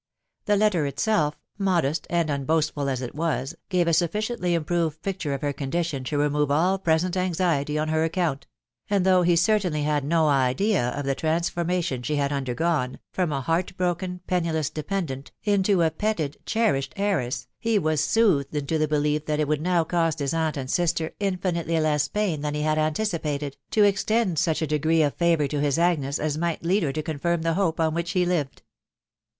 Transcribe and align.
The 0.45 0.57
letter 0.57 0.87
itself, 0.87 1.35
modest 1.59 2.07
and 2.09 2.31
unboastful 2.31 2.89
as 2.89 3.03
it 3.03 3.13
was, 3.13 3.53
gave 3.69 3.87
a 3.87 3.93
sufficiently 3.93 4.55
improved 4.55 5.03
picture 5.03 5.35
of 5.35 5.41
her 5.43 5.53
condition 5.53 6.03
to 6.05 6.17
remove 6.17 6.49
all 6.49 6.79
present 6.79 7.15
anxiety 7.15 7.77
on 7.77 7.89
her 7.89 8.03
account; 8.03 8.47
and 8.89 9.05
though 9.05 9.21
he 9.21 9.35
certainly 9.35 9.83
had 9.83 10.03
no 10.03 10.27
idea 10.27 10.89
of 10.89 11.05
the 11.05 11.13
transformation 11.13 12.01
she 12.01 12.15
had 12.15 12.33
undergone, 12.33 12.97
from 13.11 13.31
a 13.31 13.41
heart 13.41 13.77
broken, 13.77 14.21
penniless 14.25 14.71
dependent, 14.71 15.31
into 15.43 15.83
a 15.83 15.91
petted, 15.91 16.37
cherished 16.47 16.93
heiress, 16.97 17.45
he 17.59 17.77
was 17.77 18.03
soothed 18.03 18.55
into 18.55 18.79
the 18.79 18.87
belief 18.87 19.25
that 19.27 19.39
it 19.39 19.47
would 19.47 19.61
now 19.61 19.83
cost 19.83 20.17
his 20.17 20.33
aunt 20.33 20.57
and 20.57 20.71
sister 20.71 21.11
infinitely 21.19 21.79
less 21.79 22.07
pain 22.07 22.41
than 22.41 22.55
he 22.55 22.63
had 22.63 22.79
anticipated, 22.79 23.55
to 23.69 23.85
ex 23.85 24.03
tend 24.03 24.39
such 24.39 24.63
a 24.63 24.65
degree 24.65 25.03
of 25.03 25.13
favour 25.13 25.47
to 25.47 25.61
his 25.61 25.77
Agnes 25.77 26.17
as 26.17 26.39
might 26.39 26.63
lead 26.63 26.81
her 26.81 26.91
to 26.91 27.03
confirm 27.03 27.43
the 27.43 27.53
hope 27.53 27.79
on 27.79 27.93
which 27.93 28.13
he 28.13 28.25
lived. 28.25 28.63